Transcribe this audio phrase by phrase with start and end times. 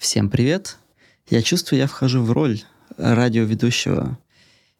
[0.00, 0.78] Всем привет!
[1.28, 2.62] Я чувствую, я вхожу в роль
[2.96, 4.18] радиоведущего.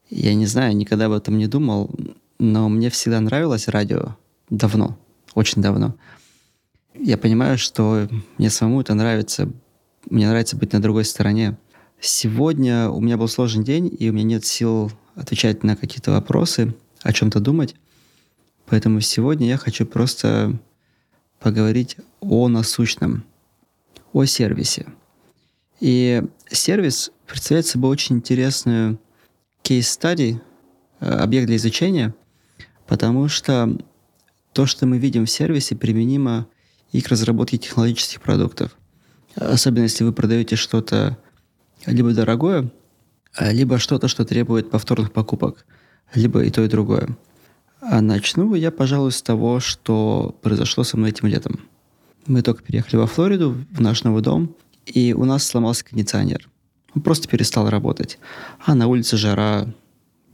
[0.08, 1.90] Я не знаю, никогда об этом не думал,
[2.38, 4.16] но мне всегда нравилось радио.
[4.48, 4.98] Давно,
[5.34, 5.94] очень давно.
[6.94, 9.52] Я понимаю, что мне самому это нравится.
[10.08, 11.58] Мне нравится быть на другой стороне.
[12.00, 16.74] Сегодня у меня был сложный день, и у меня нет сил отвечать на какие-то вопросы,
[17.02, 17.74] о чем-то думать.
[18.64, 20.58] Поэтому сегодня я хочу просто
[21.40, 23.24] поговорить о насущном,
[24.14, 24.86] о сервисе–
[25.80, 28.98] и сервис представляет собой очень интересную
[29.62, 30.40] кейс-стадий,
[31.00, 32.14] э, объект для изучения,
[32.86, 33.76] потому что
[34.52, 36.46] то, что мы видим в сервисе, применимо
[36.92, 38.76] и к разработке технологических продуктов.
[39.36, 41.16] Особенно если вы продаете что-то
[41.86, 42.70] либо дорогое,
[43.38, 45.64] либо что-то, что требует повторных покупок,
[46.14, 47.16] либо и то, и другое.
[47.80, 51.60] А начну я, пожалуй, с того, что произошло со мной этим летом.
[52.26, 54.54] Мы только переехали во Флориду, в наш новый дом,
[54.90, 56.48] и у нас сломался кондиционер.
[56.94, 58.18] Он просто перестал работать.
[58.64, 59.72] А на улице жара,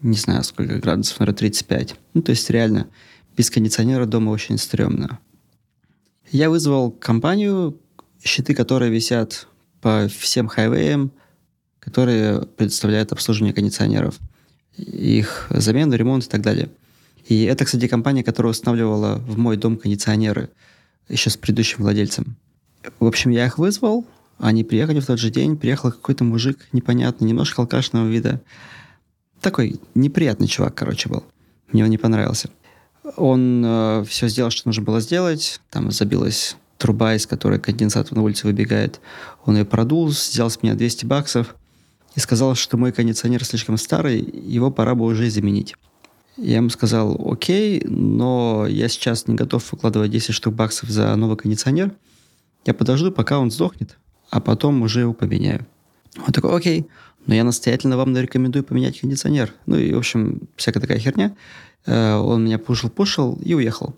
[0.02, 1.96] не знаю, сколько градусов, наверное, 35.
[2.14, 2.88] Ну, то есть реально
[3.36, 5.18] без кондиционера дома очень стрёмно.
[6.30, 7.78] Я вызвал компанию,
[8.24, 9.46] щиты которые висят
[9.80, 11.12] по всем хайвеям,
[11.78, 14.18] которые предоставляют обслуживание кондиционеров,
[14.76, 16.70] их замену, ремонт и так далее.
[17.28, 20.50] И это, кстати, компания, которая устанавливала в мой дом кондиционеры
[21.08, 22.36] еще с предыдущим владельцем.
[22.98, 24.06] В общем, я их вызвал,
[24.38, 28.42] они приехали в тот же день, приехал какой-то мужик непонятный, немножко алкашного вида.
[29.40, 31.24] Такой неприятный чувак, короче, был.
[31.72, 32.50] Мне он не понравился.
[33.16, 35.60] Он э, все сделал, что нужно было сделать.
[35.70, 39.00] Там забилась труба, из которой конденсат на улице выбегает.
[39.44, 41.54] Он ее продул, взял с меня 200 баксов
[42.14, 45.74] и сказал, что мой кондиционер слишком старый, его пора бы уже заменить.
[46.36, 51.36] Я ему сказал, окей, но я сейчас не готов выкладывать 10 штук баксов за новый
[51.36, 51.92] кондиционер.
[52.66, 53.96] Я подожду, пока он сдохнет,
[54.30, 55.66] а потом уже его поменяю.
[56.26, 56.88] Он такой, окей,
[57.26, 59.52] но я настоятельно вам рекомендую поменять кондиционер.
[59.66, 61.36] Ну и, в общем, всякая такая херня.
[61.84, 63.96] Э, он меня пушил-пушил и уехал.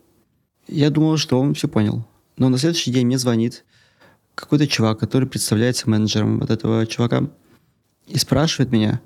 [0.66, 2.06] Я думал, что он все понял.
[2.36, 3.64] Но на следующий день мне звонит
[4.34, 7.28] какой-то чувак, который представляется менеджером вот этого чувака,
[8.06, 9.00] и спрашивает меня,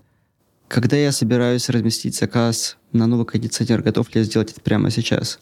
[0.69, 5.41] когда я собираюсь разместить заказ на новый кондиционер, готов ли я сделать это прямо сейчас.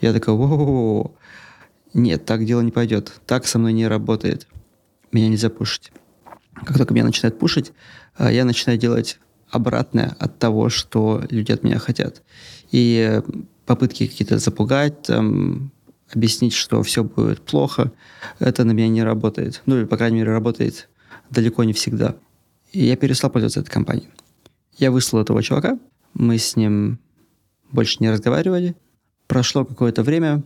[0.00, 1.12] Я такой, о
[1.92, 4.46] нет, так дело не пойдет, так со мной не работает
[5.12, 5.92] меня нельзя пушить.
[6.64, 7.72] Как только меня начинает пушить,
[8.18, 9.18] э, я начинаю делать
[9.50, 12.22] обратное от того, что люди от меня хотят.
[12.70, 13.20] И
[13.66, 15.72] попытки какие-то запугать, там,
[16.12, 17.92] объяснить, что все будет плохо,
[18.38, 19.62] это на меня не работает.
[19.66, 20.88] Ну, или, по крайней мере, работает
[21.30, 22.16] далеко не всегда.
[22.72, 24.08] И я перестал пользоваться этой компанией.
[24.76, 25.78] Я выслал этого чувака,
[26.14, 26.98] мы с ним
[27.70, 28.76] больше не разговаривали.
[29.26, 30.42] Прошло какое-то время,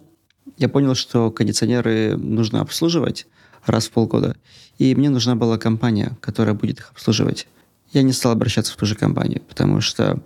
[0.59, 3.27] я понял, что кондиционеры нужно обслуживать,
[3.67, 4.37] раз в полгода.
[4.79, 7.47] И мне нужна была компания, которая будет их обслуживать.
[7.93, 10.21] Я не стал обращаться в ту же компанию, потому что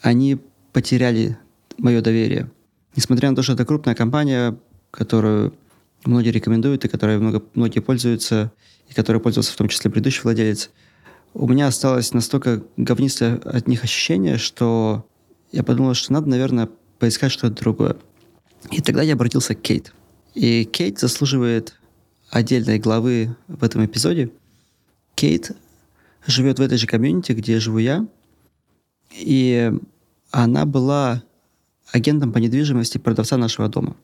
[0.00, 0.38] они
[0.72, 1.38] потеряли
[1.78, 2.50] мое доверие.
[2.96, 4.58] Несмотря на то, что это крупная компания,
[4.90, 5.54] которую
[6.04, 8.52] многие рекомендуют и которой много, многие пользуются,
[8.88, 10.70] и которой пользовался в том числе предыдущий владелец,
[11.34, 15.06] у меня осталось настолько говнистое от них ощущение, что
[15.52, 17.96] я подумал, что надо, наверное, поискать что-то другое.
[18.70, 19.92] И тогда я обратился к Кейт.
[20.34, 21.74] И Кейт заслуживает
[22.30, 24.30] отдельной главы в этом эпизоде.
[25.14, 25.52] Кейт
[26.26, 28.06] живет в этой же комьюнити, где живу я,
[29.12, 29.72] и
[30.30, 31.22] она была
[31.92, 33.96] агентом по недвижимости продавца нашего дома.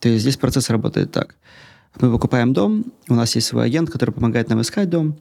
[0.00, 1.36] То есть здесь процесс работает так.
[2.00, 5.16] Мы покупаем дом, у нас есть свой агент, который помогает нам искать дом,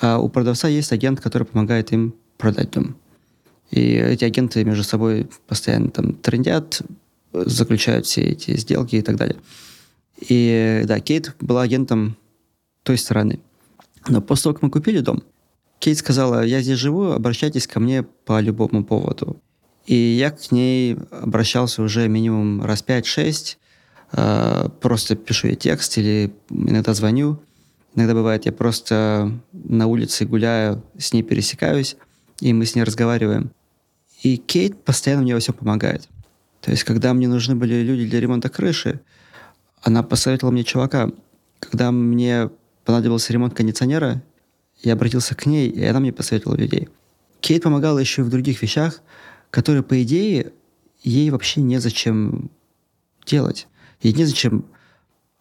[0.00, 2.96] а у продавца есть агент, который помогает им продать дом.
[3.70, 6.82] И эти агенты между собой постоянно там трендят,
[7.32, 9.36] заключают все эти сделки и так далее.
[10.18, 12.16] И да, Кейт была агентом
[12.82, 13.40] той стороны.
[14.08, 15.22] Но после того, как мы купили дом,
[15.78, 19.40] Кейт сказала, я здесь живу, обращайтесь ко мне по любому поводу.
[19.86, 23.56] И я к ней обращался уже минимум раз 5-6,
[24.12, 27.40] э, просто пишу ей текст или иногда звоню.
[27.94, 31.96] Иногда бывает, я просто на улице гуляю, с ней пересекаюсь,
[32.40, 33.50] и мы с ней разговариваем.
[34.22, 36.08] И Кейт постоянно мне во всем помогает.
[36.60, 39.00] То есть, когда мне нужны были люди для ремонта крыши,
[39.82, 41.10] она посоветовала мне чувака.
[41.60, 42.50] Когда мне
[42.84, 44.22] понадобился ремонт кондиционера,
[44.82, 46.88] я обратился к ней, и она мне посоветовала людей.
[47.40, 49.00] Кейт помогала еще и в других вещах,
[49.50, 50.52] которые, по идее,
[51.02, 52.50] ей вообще незачем
[53.24, 53.68] делать.
[54.02, 54.66] Ей незачем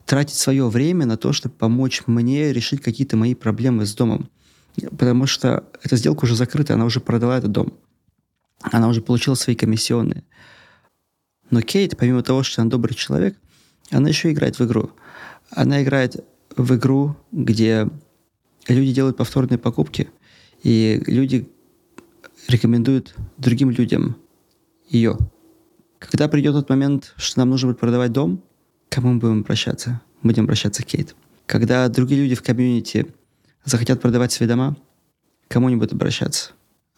[0.05, 4.29] тратить свое время на то, чтобы помочь мне решить какие-то мои проблемы с домом.
[4.97, 7.73] Потому что эта сделка уже закрыта, она уже продала этот дом.
[8.61, 10.23] Она уже получила свои комиссионные.
[11.49, 13.37] Но Кейт, помимо того, что она добрый человек,
[13.91, 14.91] она еще играет в игру.
[15.51, 17.87] Она играет в игру, где
[18.67, 20.09] люди делают повторные покупки,
[20.63, 21.47] и люди
[22.47, 24.17] рекомендуют другим людям
[24.87, 25.17] ее.
[25.99, 28.43] Когда придет тот момент, что нам нужно будет продавать дом,
[28.89, 30.01] кому мы будем обращаться?
[30.23, 31.15] Будем обращаться к Кейт.
[31.45, 33.07] Когда другие люди в комьюнити
[33.63, 34.75] захотят продавать свои дома,
[35.47, 36.51] кому они будут обращаться?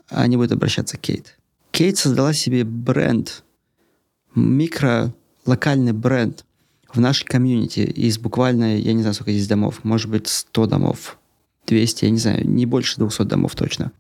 [0.10, 1.38] Они будут обращаться к Кейт.
[1.72, 3.44] Кейт создала себе бренд,
[4.36, 5.14] микро
[5.46, 6.46] локальный бренд
[6.94, 11.18] в нашей комьюнити из буквально, я не знаю, сколько здесь домов, может быть, 100 домов,
[11.68, 13.92] 200, я не знаю, не больше 200 домов точно.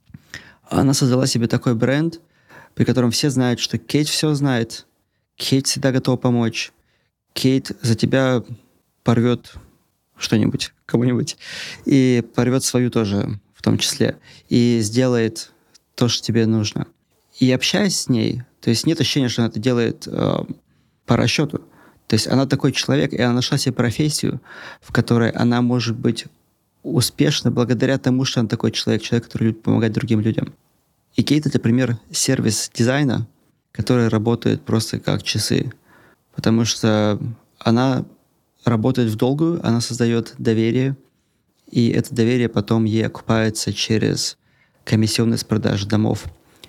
[0.70, 2.22] Она создала себе такой бренд,
[2.76, 4.86] при котором все знают, что Кейт все знает,
[5.36, 6.72] Кейт всегда готова помочь,
[7.34, 8.44] Кейт за тебя
[9.04, 9.54] порвет
[10.18, 11.38] что-нибудь, кому-нибудь,
[11.86, 14.18] и порвет свою тоже в том числе,
[14.50, 15.52] и сделает
[15.96, 16.88] то, что тебе нужно.
[17.40, 20.36] И общаясь с ней, то есть нет ощущения, что она это делает э,
[21.06, 21.62] по расчету.
[22.08, 24.42] То есть она такой человек, и она нашла себе профессию,
[24.82, 26.26] в которой она может быть
[26.84, 30.54] успешна благодаря тому, что она такой человек, человек, который любит помогать другим людям.
[31.16, 33.28] И Кейт— это пример сервис-дизайна,
[33.74, 35.74] который работает просто как часы.
[36.34, 37.20] Потому что
[37.60, 38.06] она
[38.64, 40.96] работает в долгую, она создает доверие,
[41.70, 44.38] и это доверие потом ей окупается через
[44.86, 46.26] комиссионные с продаж домов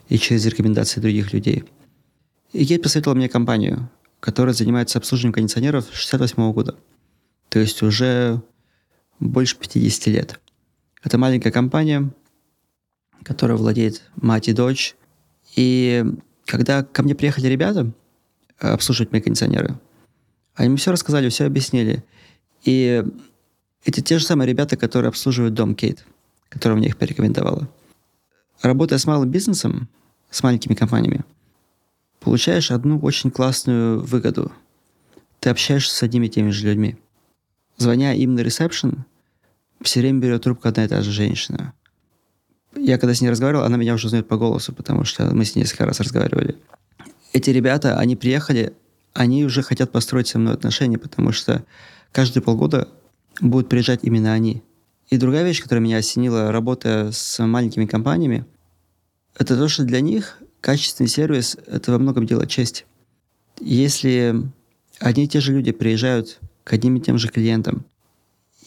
[0.09, 1.65] и через рекомендации других людей.
[2.53, 3.89] И Кейт посоветовала мне компанию,
[4.21, 6.77] которая занимается обслуживанием кондиционеров с 68 года.
[7.49, 8.43] То есть уже
[9.21, 10.41] больше 50 лет.
[11.03, 12.11] Это маленькая компания,
[13.23, 14.97] которая владеет мать и дочь.
[15.57, 16.05] И
[16.45, 17.93] когда ко мне приехали ребята
[18.61, 19.79] э, обслуживать мои кондиционеры,
[20.55, 22.05] они мне все рассказали, все объяснили.
[22.65, 23.05] И
[23.85, 26.05] эти те же самые ребята, которые обслуживают дом Кейт,
[26.49, 27.69] которая мне их порекомендовала.
[28.61, 29.89] Работая с малым бизнесом,
[30.31, 31.25] с маленькими компаниями,
[32.21, 34.53] получаешь одну очень классную выгоду.
[35.41, 36.97] Ты общаешься с одними и теми же людьми.
[37.77, 39.05] Звоня им на ресепшн,
[39.83, 41.73] все время берет трубку одна и та же женщина.
[42.77, 45.55] Я когда с ней разговаривал, она меня уже узнает по голосу, потому что мы с
[45.55, 46.57] ней несколько раз разговаривали.
[47.33, 48.73] Эти ребята, они приехали,
[49.15, 51.65] они уже хотят построить со мной отношения, потому что
[52.13, 52.89] каждые полгода
[53.41, 54.63] будут приезжать именно они.
[55.09, 58.45] И другая вещь, которая меня осенила, работая с маленькими компаниями,
[59.37, 62.85] это то, что для них качественный сервис— это во многом дело чести.
[63.61, 64.35] Если
[64.99, 67.85] одни и те же люди приезжают к одним и тем же клиентам,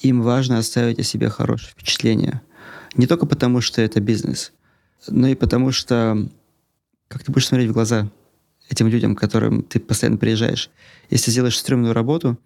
[0.02, 2.42] им важно оставить о себе хорошее впечатление.
[2.96, 4.52] Не только потому, что это бизнес,
[5.08, 6.28] но и потому, что
[7.08, 8.10] как ты будешь смотреть в глаза
[8.70, 10.70] этим людям, к которым ты постоянно приезжаешь.
[11.10, 12.38] Если сделаешь стрёмную работу,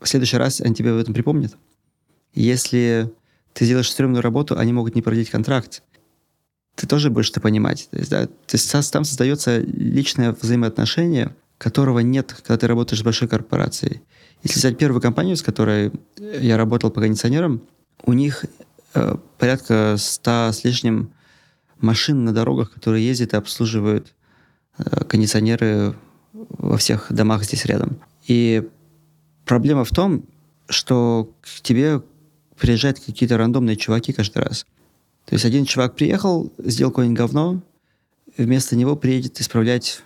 [0.00, 1.56] в следующий раз они тебе об этом припомнят.
[2.32, 3.12] Если
[3.52, 5.82] ты сделаешь стрёмную работу, они могут не продлить контракт
[6.80, 7.88] ты тоже будешь это понимать.
[7.90, 13.04] То есть, да, то есть там создается личное взаимоотношение, которого нет, когда ты работаешь с
[13.04, 14.00] большой корпорацией.
[14.42, 17.60] Если взять первую компанию, с которой я работал по кондиционерам,
[18.04, 18.46] у них
[18.94, 21.12] э, порядка ста с лишним
[21.80, 24.14] машин на дорогах, которые ездят и обслуживают
[24.78, 25.94] э, кондиционеры
[26.32, 28.00] во всех домах здесь рядом.
[28.26, 28.66] И
[29.44, 30.24] проблема в том,
[30.70, 32.00] что к тебе
[32.58, 34.64] приезжают какие-то рандомные чуваки каждый раз.
[35.26, 37.62] То есть один чувак приехал, сделал какое-нибудь говно,
[38.36, 40.02] вместо него приедет исправлять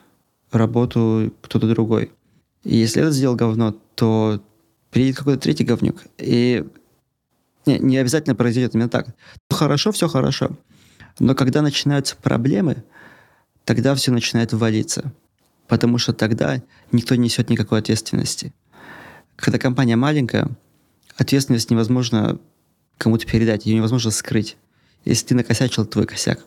[0.50, 2.12] работу кто-то другой.
[2.62, 4.43] И если этот сделал говно, то
[4.90, 6.02] приедет какой-то третий говнюк.
[6.19, 6.64] И
[7.66, 9.08] не, не обязательно произойдет именно так.
[9.50, 10.50] Хорошо, все хорошо.
[11.19, 12.84] Но когда начинаются проблемы,
[13.65, 15.12] тогда все начинает валиться.
[15.69, 16.62] Потому что тогда
[16.93, 18.53] никто не несет никакой ответственности.
[19.36, 20.48] Когда компания маленькая,
[21.17, 22.38] ответственность невозможно
[22.98, 24.56] кому-то передать, ее невозможно скрыть
[25.05, 26.44] если ты накосячил, твой косяк.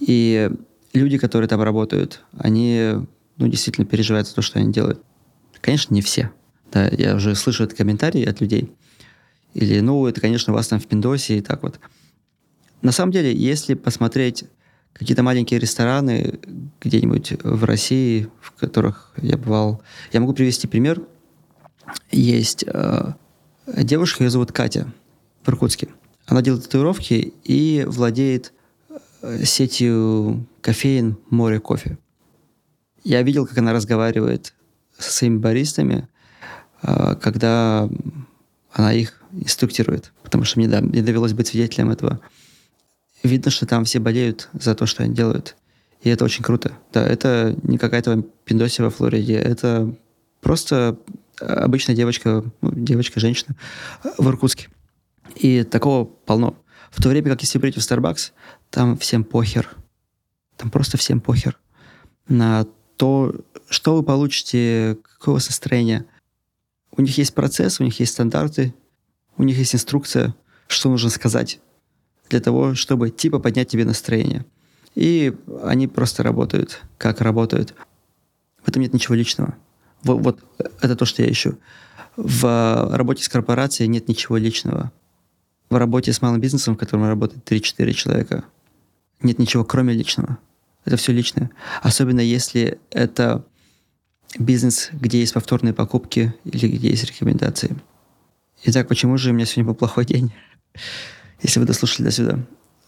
[0.00, 0.50] И
[0.92, 2.94] люди, которые там работают, они
[3.36, 5.02] ну, действительно переживают за то, что они делают.
[5.60, 6.30] Конечно, не все.
[6.72, 8.72] Да, я уже слышу это комментарии от людей.
[9.54, 11.78] Или, ну, это, конечно, у вас там в Пиндосе и так вот.
[12.82, 14.44] На самом деле, если посмотреть
[14.92, 16.38] какие-то маленькие рестораны
[16.80, 19.82] где-нибудь в России, в которых я бывал,
[20.12, 21.02] я могу привести пример.
[22.10, 23.12] Есть э,
[23.66, 24.92] девушка, ее зовут Катя
[25.44, 25.88] в Иркутске.
[26.26, 28.52] Она делает татуировки и владеет
[29.22, 31.98] э, сетью кофеин «Море кофе».
[33.02, 34.54] Я видел, как она разговаривает
[34.98, 36.08] со своими баристами,
[36.82, 37.88] э, когда
[38.72, 42.20] она их инструктирует, потому что мне, да, довелось быть свидетелем этого.
[43.22, 45.56] Видно, что там все болеют за то, что они делают.
[46.02, 46.72] И это очень круто.
[46.92, 49.94] Да, это не какая-то пиндоси во Флориде, это
[50.40, 50.98] просто
[51.40, 53.56] обычная девочка, ну, девочка-женщина
[54.18, 54.68] в Иркутске.
[55.36, 56.56] И такого полно.
[56.90, 58.32] В то время как если прийти в Starbucks,
[58.70, 59.68] там всем похер.
[60.56, 61.58] Там просто всем похер
[62.28, 62.66] на
[62.96, 63.34] то,
[63.68, 66.06] что вы получите, какое настроение.
[66.92, 68.74] У них есть процесс, у них есть стандарты,
[69.36, 70.34] у них есть инструкция,
[70.68, 71.60] что нужно сказать
[72.30, 74.46] для того, чтобы типа поднять тебе настроение.
[74.94, 77.74] И они просто работают, как работают.
[78.62, 79.56] В этом нет ничего личного.
[80.04, 80.44] Вот, вот
[80.80, 81.58] это то, что я ищу.
[82.16, 84.92] В работе с корпорацией нет ничего личного.
[85.70, 88.44] В работе с малым бизнесом, в котором работает 3-4 человека,
[89.22, 90.38] нет ничего кроме личного.
[90.84, 91.50] Это все личное.
[91.82, 93.44] Особенно если это
[94.38, 97.76] бизнес, где есть повторные покупки или где есть рекомендации.
[98.64, 100.32] Итак, почему же у меня сегодня был плохой день?
[101.42, 102.38] Если вы дослушали до сюда.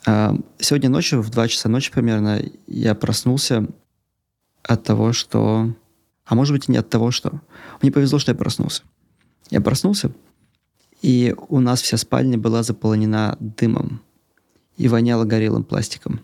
[0.06, 3.66] А, сегодня ночью, в 2 часа ночи примерно, я проснулся
[4.62, 5.74] от того, что...
[6.24, 7.40] А может быть, и не от того, что...
[7.82, 8.82] Мне повезло, что я проснулся.
[9.50, 10.10] Я проснулся,
[11.02, 14.02] и у нас вся спальня была заполнена дымом
[14.76, 16.20] и воняла горелым пластиком.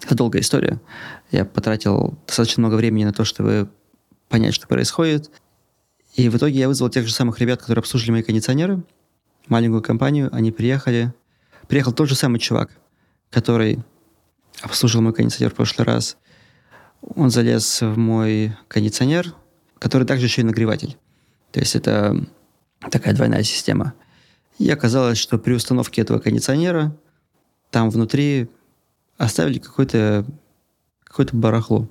[0.00, 0.80] Это долгая история.
[1.30, 3.70] Я потратил достаточно много времени на то, чтобы
[4.28, 5.30] понять, что происходит.
[6.14, 8.82] И в итоге я вызвал тех же самых ребят, которые обслуживали мои кондиционеры,
[9.48, 10.28] маленькую компанию.
[10.32, 11.14] Они приехали.
[11.68, 12.70] Приехал тот же самый чувак,
[13.30, 13.82] который
[14.60, 16.16] обслуживал мой кондиционер в прошлый раз.
[17.00, 19.34] Он залез в мой кондиционер,
[19.78, 20.96] который также еще и нагреватель.
[21.52, 22.26] То есть это
[22.90, 23.94] такая двойная система.
[24.58, 26.96] И оказалось, что при установке этого кондиционера
[27.70, 28.48] там внутри
[29.16, 30.24] оставили какое-то
[31.04, 31.88] какое барахло,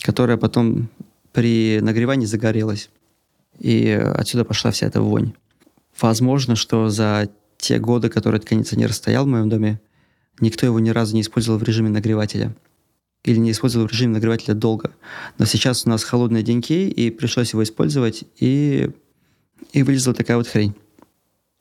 [0.00, 0.88] которое потом
[1.32, 2.90] при нагревании загорелось.
[3.58, 5.32] И отсюда пошла вся эта вонь.
[6.00, 9.80] Возможно, что за те годы, которые этот кондиционер стоял в моем доме,
[10.40, 12.54] никто его ни разу не использовал в режиме нагревателя.
[13.22, 14.92] Или не использовал в режиме нагревателя долго.
[15.38, 18.90] Но сейчас у нас холодные деньки, и пришлось его использовать, и,
[19.72, 20.74] и вылезла такая вот хрень.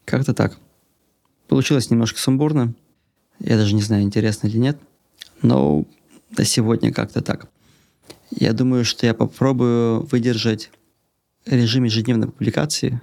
[0.06, 0.58] Как-то так.
[1.48, 2.74] Получилось немножко сумбурно.
[3.40, 4.78] Я даже не знаю, интересно или нет.
[5.42, 5.86] Но
[6.38, 7.48] на сегодня как-то так.
[8.32, 10.72] Я думаю, что я попробую выдержать
[11.46, 13.02] режим ежедневной публикации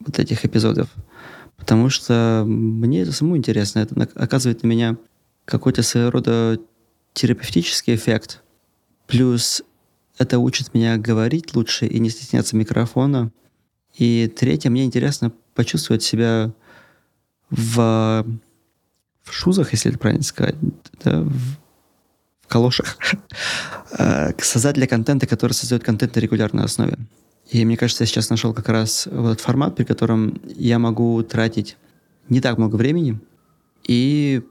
[0.00, 0.88] вот этих эпизодов,
[1.56, 3.80] потому что мне это самому интересно.
[3.80, 4.96] Это оказывает на меня
[5.44, 6.58] какой-то своего рода
[7.12, 8.42] терапевтический эффект.
[9.06, 9.62] Плюс
[10.18, 13.30] это учит меня говорить лучше и не стесняться микрофона.
[13.94, 16.52] И третье, мне интересно почувствовать себя
[17.50, 18.26] в,
[19.22, 20.56] в шузах, если это правильно сказать,
[21.04, 21.32] да, в,
[22.42, 22.98] в калошах,
[23.98, 26.98] э, создателя контента, который создает контент на регулярной основе.
[27.50, 31.22] И мне кажется, я сейчас нашел как раз вот этот формат, при котором я могу
[31.22, 31.76] тратить
[32.28, 33.20] не так много времени
[33.86, 34.42] и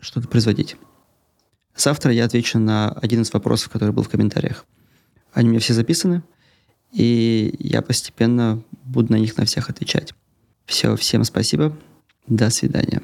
[0.00, 0.76] что-то производить.
[1.76, 4.64] Завтра я отвечу на один из вопросов, который был в комментариях.
[5.32, 6.22] Они у меня все записаны,
[6.92, 10.14] и я постепенно буду на них на всех отвечать.
[10.66, 11.76] Все, всем спасибо.
[12.26, 13.02] До свидания.